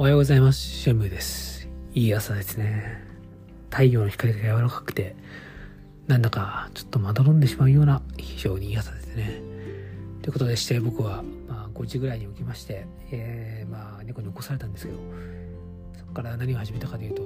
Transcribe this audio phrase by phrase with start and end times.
[0.00, 0.60] おはようございます。
[0.60, 1.68] シェムです。
[1.92, 3.02] いい朝ですね。
[3.68, 5.16] 太陽の光が柔らかくて、
[6.06, 9.42] なんだかちょっとまどろんでしまうような非常にいい朝ですね。
[10.22, 14.98] ということでして僕は、まあ、5時ぐらいに起きまして、えー、まあ猫に起こされたんですけど、
[15.98, 17.22] そこから何を始めたかというと、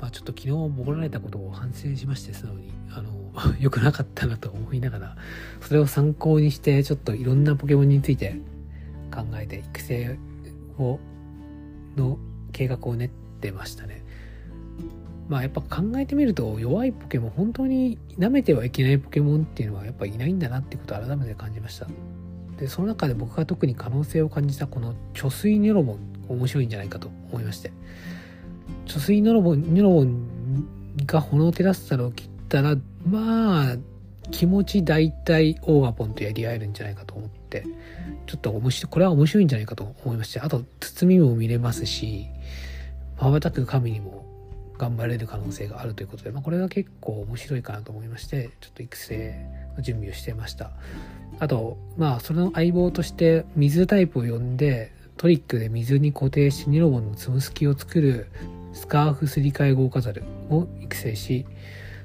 [0.00, 3.12] まあ、ちょっと昨日ボコられたことを反省しまして素直に、あの、
[3.60, 5.16] 良くなかったなと思いながら、
[5.60, 8.40] それを参考にしてちょっといろんなポケモンについて
[9.14, 10.18] 考えて育成
[10.76, 10.98] を
[11.96, 12.18] の
[12.52, 14.04] 計画を練ってましたね。
[15.28, 21.86] まあやっぱ考えてみると弱いポケモン本当に舐めてはいけないポケモンっていうのはやっぱいないんだなってことを改めて感じました。
[22.58, 27.70] でその中で僕が特に可能性を感じたこの貯水ニョロボン面白いんじゃないかと思いまして
[28.86, 30.26] 貯水ニョロボンニョロボン
[31.04, 32.76] が炎テラスタルを切ったら
[33.06, 33.76] まあ
[34.30, 37.45] 気持ち大体オーガポンとやり合えるんじゃないかと思って
[38.26, 42.26] ちょっと面白いこれは面白いんじゃないかと思いましてあと包みも見れますし
[43.16, 44.26] 瞬く神にも
[44.78, 50.70] 頑張れる可能性があるということで、まあ、これが結構面白いかなと思いましてちょっと育成の準備をしてました。
[51.38, 58.30] あとまあそれの相棒として水タイプを呼んでトリックで水に固定しニロボンのつむすきを作る
[58.72, 61.46] スカーフすり替え豪華ザルを育成し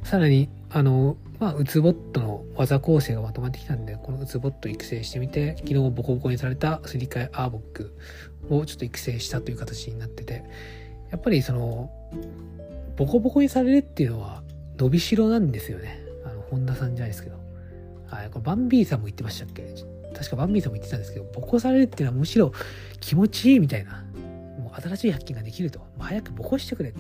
[0.04, 2.31] さらにあのまあ、ウツボットの
[2.62, 7.96] 技構成がまとまってきたんで、このウツボット育成してみて、昨日ボコボコにされたすり替えアーボック
[8.50, 10.44] をちょっと育成したという形になってて、
[11.10, 11.92] やっぱりその、
[12.96, 14.44] ボコボコにされるっていうのは
[14.78, 16.00] 伸びしろなんですよね。
[16.24, 17.40] あの、本田さんじゃないですけど。
[18.06, 19.74] はい、これバンビーさんも言ってましたっけ？
[20.14, 22.52] 確かバンビーさんも言ってたんですけど、ボコされるっていうのはむしろ
[23.00, 24.04] 気持ちいいみたいな、
[24.60, 27.00] もう新しい発見ができると、早くボコしてくれと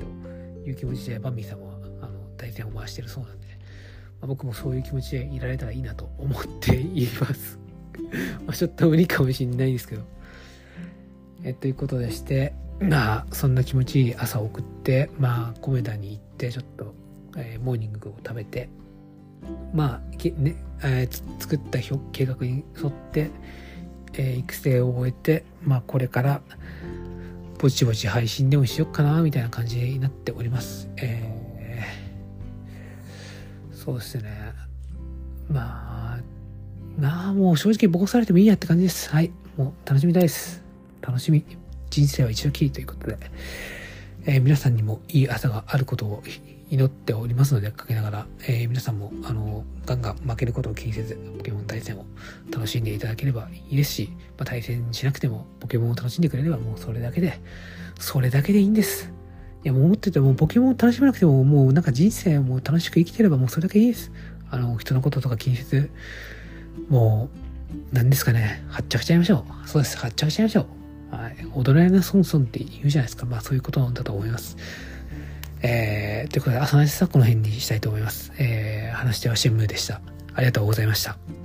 [0.65, 3.50] いう気持ちでバンビーさんは、あの、大戦を回してるそうなんで、
[4.21, 7.59] まあ、僕もそういう気持ちでいられたらいいなと思っています
[8.45, 10.03] まちょっと無理かもしれないですけど。
[11.43, 16.93] えということでして、まあ、そんな気持ちいい朝を送って、まあ、コメダに行って、ちょっと、
[17.37, 18.69] えー、モーニングを食べて、
[19.73, 21.79] まあ、ね、えー、作った
[22.11, 23.31] 計画に沿って、
[24.13, 26.41] えー、育成を終えて、まあ、これから、
[27.57, 30.89] ぼちぼち配信でもしよっかな、みたいな感じになっております。
[30.97, 31.40] えー
[33.83, 34.53] そうですね。
[35.49, 36.19] まあ、
[36.99, 39.09] まあもう正直ボコされてもいいやって感じです。
[39.09, 39.31] はい。
[39.57, 40.63] もう楽しみたいです。
[41.01, 41.43] 楽しみ。
[41.89, 43.17] 人生は一度きりということで、
[44.27, 46.21] えー、皆さんにもいい朝があることを
[46.69, 52.05] 祈っておりますので、かけながら、えー、皆さんも、あの、ガンガン負けることを気にせず、ポケモン対戦を
[52.51, 57.41] 楽しんでいただければいいですし、まあ、対戦しなくても、ポケモンを楽しんでくれればもうそれだけで、
[57.99, 59.11] それだけでいいんです。
[59.63, 64.11] いや、もう思ってても、ポケモンを楽しめなくても、もうなんか人生も楽しく生きてれば、もうそれだけいいです。
[64.49, 65.91] あの、人のこととか気にせず、
[66.89, 69.67] もう、何ですかね、はっちゃくちゃいましょう。
[69.69, 70.67] そうです、はっちゃくちゃいましょ
[71.11, 71.15] う。
[71.15, 71.35] はい。
[71.53, 73.25] 踊れなソンソンって言うじゃないですか。
[73.25, 74.57] まあそういうことだと思います。
[75.61, 78.31] えー、ということで、朝の話はこの辺にしたいと思います。
[78.37, 80.01] えー、話しては新聞でした。
[80.33, 81.40] ありがとうございました。